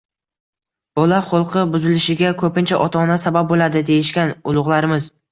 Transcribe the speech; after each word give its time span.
Bola 0.99 1.17
xulqi 1.25 1.65
buzilishiga 1.75 2.31
ko‘pincha 2.39 2.79
ota-ona 2.85 3.17
sabab 3.25 3.49
bo‘ladi, 3.51 3.83
deyishgan 3.91 4.33
ulug'larimiz. 4.53 5.07